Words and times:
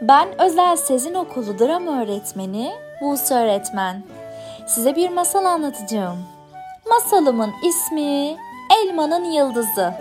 Ben 0.00 0.40
Özel 0.40 0.76
Sezin 0.76 1.14
Okulu 1.14 1.58
drama 1.58 2.02
öğretmeni 2.02 2.72
Buse 3.02 3.34
öğretmen. 3.34 4.02
Size 4.66 4.96
bir 4.96 5.10
masal 5.10 5.44
anlatacağım. 5.44 6.18
Masalımın 6.90 7.52
ismi 7.64 8.36
Elmanın 8.78 9.24
Yıldızı. 9.24 9.94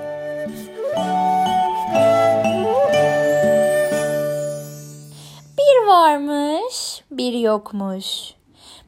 Bir 5.58 5.88
varmış, 5.88 7.04
bir 7.12 7.34
yokmuş. 7.34 8.34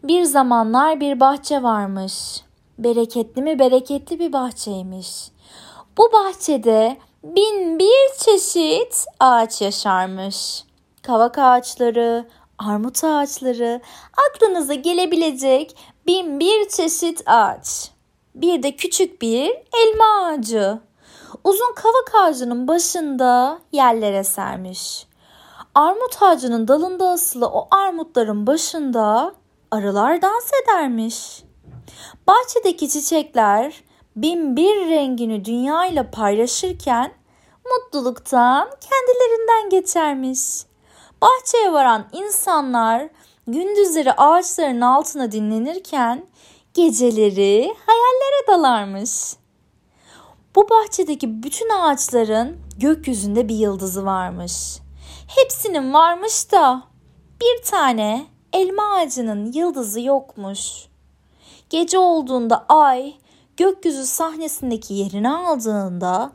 Bir 0.04 0.24
zamanlar 0.24 1.00
bir 1.00 1.20
bahçe 1.20 1.64
varmış. 1.64 2.42
Bereketli 2.80 3.42
mi 3.42 3.60
bereketli 3.60 4.20
bir 4.20 4.34
bahçeymiş. 4.34 5.32
Bu 5.98 6.12
bahçede 6.14 6.98
bin 7.24 7.80
bir 7.80 8.18
çeşit 8.18 9.06
ağaç 9.20 9.62
yaşarmış. 9.62 10.64
Kavak 11.02 11.38
ağaçları, 11.38 12.28
armut 12.58 13.04
ağaçları, 13.04 13.82
aklınıza 14.30 14.74
gelebilecek 14.74 15.78
bin 16.08 16.40
bir 16.40 16.70
çeşit 16.70 17.24
ağaç. 17.26 17.92
Bir 18.36 18.64
de 18.64 18.76
küçük 18.76 19.22
bir 19.22 19.50
elma 19.50 20.26
ağacı. 20.26 20.80
Uzun 21.44 21.74
kavak 21.76 22.12
ağacının 22.22 22.68
başında 22.68 23.60
yerlere 23.72 24.24
sermiş. 24.24 25.08
Armut 25.76 26.24
ağacının 26.24 26.68
dalında 26.68 27.10
asılı 27.10 27.48
o 27.48 27.68
armutların 27.72 28.48
başında 28.48 29.34
arılar 29.72 30.22
dans 30.22 30.52
edermiş. 30.64 31.44
Bahçedeki 32.28 32.90
çiçekler 32.90 33.84
bin 34.18 34.56
bir 34.56 34.90
rengini 34.90 35.46
dünya 35.46 35.86
ile 35.86 36.12
paylaşırken 36.12 37.12
mutluluktan 37.66 38.70
kendilerinden 38.70 39.70
geçermiş. 39.70 40.40
Bahçeye 41.22 41.74
varan 41.74 42.06
insanlar 42.12 43.10
gündüzleri 43.48 44.14
ağaçların 44.14 44.82
altına 44.82 45.32
dinlenirken 45.32 46.26
geceleri 46.74 47.76
hayallere 47.86 48.48
dalarmış. 48.48 49.12
Bu 50.56 50.70
bahçedeki 50.70 51.44
bütün 51.44 51.70
ağaçların 51.70 52.58
gökyüzünde 52.78 53.50
bir 53.50 53.56
yıldızı 53.56 54.06
varmış. 54.06 54.54
Hepsinin 55.28 55.94
varmış 55.94 56.52
da 56.52 56.84
bir 57.42 57.64
tane 57.64 58.26
elma 58.54 58.84
ağacının 58.96 59.52
yıldızı 59.52 60.02
yokmuş. 60.02 60.88
Gece 61.70 61.98
olduğunda 61.98 62.66
ay 62.70 63.14
gökyüzü 63.58 64.06
sahnesindeki 64.06 64.94
yerini 64.94 65.30
aldığında 65.30 66.32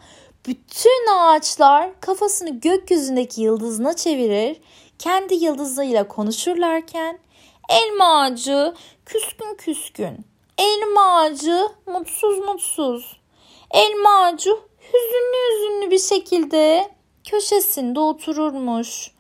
bütün 0.47 1.15
ağaçlar 1.17 2.01
kafasını 2.01 2.61
gökyüzündeki 2.61 3.43
yıldızına 3.43 3.97
çevirir, 3.97 4.57
kendi 4.99 5.35
yıldızıyla 5.35 6.09
konuşurlarken 6.09 7.19
elma 7.69 8.21
ağacı 8.21 8.75
küskün 9.07 9.55
küskün, 9.55 10.27
elma 10.59 11.17
ağacı 11.17 11.69
mutsuz 11.87 12.39
mutsuz, 12.39 13.21
elma 13.71 14.11
ağacı 14.11 14.51
hüzünlü 14.81 15.37
hüzünlü 15.53 15.91
bir 15.91 15.99
şekilde 15.99 16.91
köşesinde 17.31 18.01
otururmuş. 18.01 19.11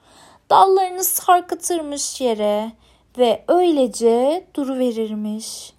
Dallarını 0.50 1.04
sarkıtırmış 1.04 2.20
yere 2.20 2.72
ve 3.18 3.44
öylece 3.48 4.46
duruverirmiş. 4.54 5.72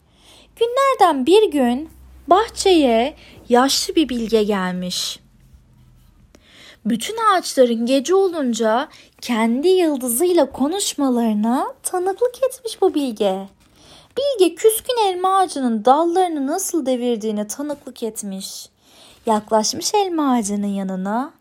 Günlerden 0.56 1.26
bir 1.26 1.52
gün 1.52 1.90
bahçeye 2.28 3.16
yaşlı 3.50 3.96
bir 3.96 4.10
bilge 4.10 4.44
gelmiş. 4.44 5.20
Bütün 6.86 7.18
ağaçların 7.18 7.86
gece 7.86 8.16
olunca 8.16 8.90
kendi 9.22 9.68
yıldızıyla 9.68 10.52
konuşmalarına 10.52 11.74
tanıklık 11.84 12.44
etmiş 12.44 12.82
bu 12.82 12.94
bilge. 12.94 13.48
Bilge 14.18 14.56
küskün 14.56 15.08
elma 15.08 15.38
ağacının 15.38 15.86
dallarını 15.86 16.48
nasıl 16.48 16.86
devirdiğine 16.86 17.48
tanıklık 17.48 18.04
etmiş. 18.04 18.70
Yaklaşmış 19.26 19.94
elma 19.94 20.32
ağacının 20.34 20.68
yanına. 20.68 21.34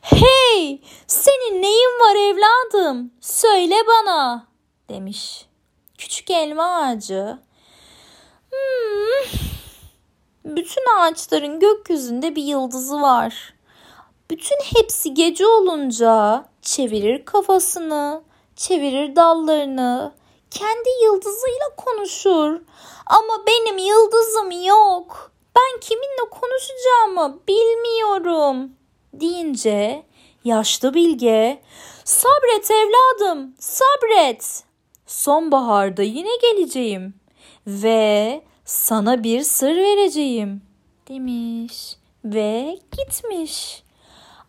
Hey 0.00 0.80
senin 1.06 1.62
neyin 1.62 2.00
var 2.00 2.14
evladım 2.14 3.10
söyle 3.20 3.74
bana 3.88 4.46
demiş. 4.88 5.46
Küçük 5.98 6.30
elma 6.30 6.64
ağacı 6.64 7.38
Hmm. 8.50 9.55
Bütün 10.46 10.82
ağaçların 10.98 11.60
gökyüzünde 11.60 12.36
bir 12.36 12.42
yıldızı 12.42 13.00
var. 13.00 13.54
Bütün 14.30 14.56
hepsi 14.76 15.14
gece 15.14 15.46
olunca 15.46 16.44
çevirir 16.62 17.24
kafasını, 17.24 18.22
çevirir 18.56 19.16
dallarını, 19.16 20.12
kendi 20.50 20.88
yıldızıyla 21.04 21.76
konuşur. 21.76 22.60
Ama 23.06 23.46
benim 23.46 23.78
yıldızım 23.78 24.50
yok. 24.50 25.32
Ben 25.56 25.80
kiminle 25.80 26.30
konuşacağımı 26.30 27.40
bilmiyorum." 27.48 28.70
deyince 29.12 30.02
yaşlı 30.44 30.94
bilge 30.94 31.62
"Sabret 32.04 32.70
evladım, 32.70 33.54
sabret. 33.58 34.64
Sonbaharda 35.06 36.02
yine 36.02 36.36
geleceğim 36.36 37.14
ve 37.66 38.42
sana 38.66 39.24
bir 39.24 39.42
sır 39.42 39.76
vereceğim 39.76 40.62
demiş 41.08 41.96
ve 42.24 42.78
gitmiş. 42.92 43.82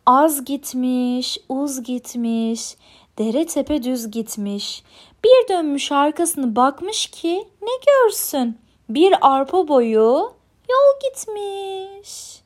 Az 0.05 0.45
gitmiş, 0.45 1.37
uz 1.49 1.83
gitmiş, 1.83 2.75
dere 3.17 3.45
tepe 3.45 3.83
düz 3.83 4.11
gitmiş. 4.11 4.83
Bir 5.23 5.49
dönmüş 5.49 5.91
arkasını 5.91 6.55
bakmış 6.55 7.07
ki 7.07 7.47
ne 7.61 7.71
görsün? 7.87 8.57
Bir 8.89 9.15
arpa 9.21 9.67
boyu 9.67 10.33
yol 10.69 10.99
gitmiş. 11.03 12.41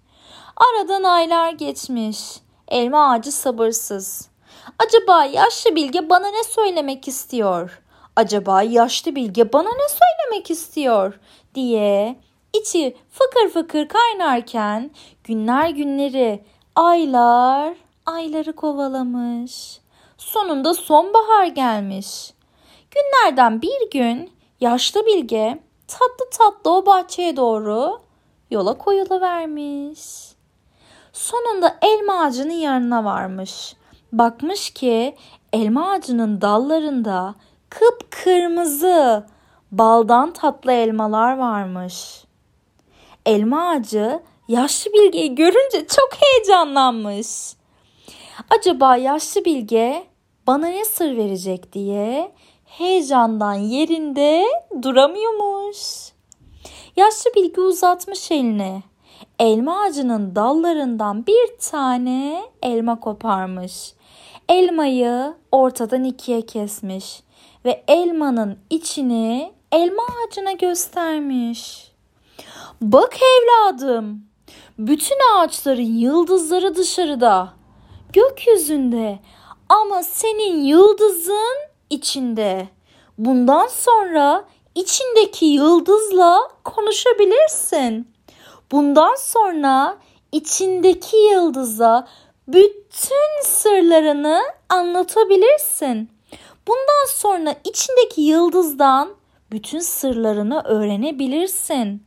Aradan 0.56 1.04
aylar 1.04 1.52
geçmiş. 1.52 2.20
Elma 2.68 3.12
ağacı 3.12 3.32
sabırsız. 3.32 4.30
Acaba 4.80 5.26
yaşlı 5.26 5.76
bilge 5.76 6.10
bana 6.10 6.28
ne 6.28 6.44
söylemek 6.44 7.08
istiyor? 7.08 7.82
Acaba 8.16 8.64
yaşlı 8.64 9.16
bilge 9.16 9.54
bana 9.54 9.70
ne 9.70 9.88
söylemek 9.90 10.52
istiyor 10.52 11.20
diye 11.56 12.16
içi 12.54 12.98
fıkır 13.10 13.50
fıkır 13.50 13.88
kaynarken 13.88 14.92
günler 15.24 15.70
günleri, 15.70 16.44
aylar 16.76 17.76
ayları 18.06 18.54
kovalamış. 18.54 19.80
Sonunda 20.18 20.74
sonbahar 20.74 21.46
gelmiş. 21.46 22.34
Günlerden 22.92 23.62
bir 23.62 23.92
gün 23.92 24.32
yaşlı 24.60 25.06
bilge 25.06 25.60
tatlı 25.88 26.30
tatlı 26.38 26.72
o 26.72 26.86
bahçeye 26.86 27.38
doğru 27.38 28.00
yola 28.52 28.78
koyuluvermiş. 28.78 30.02
Sonunda 31.14 31.78
elma 31.82 32.20
ağacının 32.20 32.54
yanına 32.54 33.04
varmış. 33.04 33.76
Bakmış 34.14 34.70
ki 34.70 35.16
elma 35.54 35.92
ağacının 35.92 36.42
dallarında 36.42 37.36
kıpkırmızı 37.72 39.26
baldan 39.72 40.34
tatlı 40.34 40.72
elmalar 40.72 41.38
varmış. 41.38 42.24
Elma 43.26 43.70
ağacı 43.70 44.20
yaşlı 44.48 44.94
bilgeyi 44.94 45.36
görünce 45.36 45.88
çok 45.88 46.10
heyecanlanmış. 46.22 47.28
Acaba 48.50 48.96
yaşlı 48.96 49.46
bilge 49.46 50.04
bana 50.48 50.68
ne 50.68 50.86
sır 50.86 51.18
verecek 51.18 51.74
diye 51.74 52.32
heyecandan 52.66 53.54
yerinde 53.54 54.46
duramıyormuş. 54.82 56.12
Yaşlı 56.96 57.32
bilge 57.36 57.62
uzatmış 57.62 58.32
elini. 58.32 58.84
Elma 59.40 59.82
ağacının 59.82 60.36
dallarından 60.36 61.28
bir 61.28 61.58
tane 61.72 62.44
elma 62.62 63.00
koparmış. 63.00 63.94
Elmayı 64.50 65.34
ortadan 65.52 66.04
ikiye 66.04 66.42
kesmiş 66.42 67.24
ve 67.66 67.84
elmanın 67.88 68.60
içini 68.70 69.54
elma 69.72 70.04
ağacına 70.04 70.52
göstermiş. 70.52 71.92
Bak 72.82 73.18
evladım, 73.22 74.26
bütün 74.80 75.18
ağaçların 75.36 75.82
yıldızları 75.82 76.76
dışarıda, 76.76 77.54
gökyüzünde 78.14 79.20
ama 79.70 80.04
senin 80.04 80.64
yıldızın 80.64 81.58
içinde. 81.90 82.68
Bundan 83.18 83.68
sonra 83.68 84.46
içindeki 84.76 85.46
yıldızla 85.46 86.40
konuşabilirsin. 86.64 88.12
Bundan 88.72 89.16
sonra 89.16 89.98
içindeki 90.32 91.18
yıldıza 91.18 92.08
bütün 92.48 93.44
sırlarını 93.44 94.42
anlatabilirsin. 94.70 96.10
Bundan 96.68 97.06
sonra 97.08 97.56
içindeki 97.64 98.22
yıldızdan 98.22 99.16
bütün 99.52 99.80
sırlarını 99.80 100.62
öğrenebilirsin. 100.66 102.04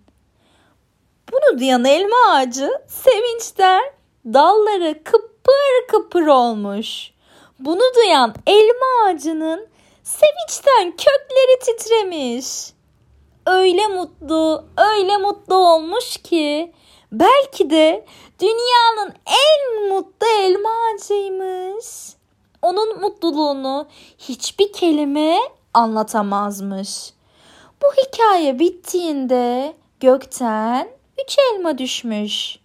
Bunu 1.32 1.58
duyan 1.60 1.84
elma 1.84 2.16
ağacı 2.30 2.70
sevinçten 2.88 3.82
dalları 4.26 5.04
kıpır 5.04 5.86
kıpır 5.88 6.26
olmuş. 6.26 7.10
Bunu 7.58 7.82
duyan 7.96 8.34
elma 8.46 9.06
ağacının 9.06 9.68
sevinçten 10.02 10.90
kökleri 10.90 11.58
titremiş. 11.60 12.46
Öyle 13.46 13.86
mutlu, 13.86 14.64
öyle 14.76 15.16
mutlu 15.16 15.54
olmuş 15.54 16.16
ki 16.16 16.72
belki 17.12 17.70
de 17.70 18.06
dünyanın 18.40 19.14
en 19.26 19.88
mutlu 19.88 20.26
elma 20.26 20.70
ağacıymış. 20.70 21.86
Onun 22.62 22.83
mutluluğunu 23.00 23.86
hiçbir 24.18 24.72
kelime 24.72 25.36
anlatamazmış. 25.74 27.12
Bu 27.82 27.86
hikaye 28.02 28.58
bittiğinde 28.58 29.74
gökten 30.00 30.88
üç 31.24 31.36
elma 31.38 31.78
düşmüş. 31.78 32.58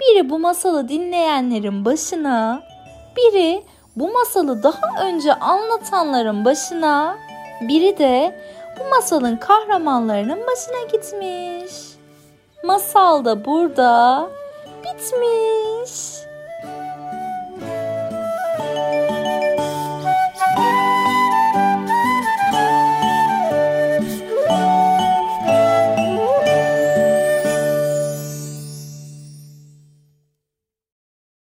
Biri 0.00 0.30
bu 0.30 0.38
masalı 0.38 0.88
dinleyenlerin 0.88 1.84
başına, 1.84 2.62
biri 3.16 3.64
bu 3.96 4.12
masalı 4.12 4.62
daha 4.62 5.06
önce 5.06 5.34
anlatanların 5.34 6.44
başına, 6.44 7.18
biri 7.60 7.98
de 7.98 8.40
bu 8.80 8.90
masalın 8.90 9.36
kahramanlarının 9.36 10.46
başına 10.46 10.86
gitmiş. 10.92 11.72
Masal 12.64 13.24
da 13.24 13.44
burada 13.44 14.28
bitmiş. 14.84 16.27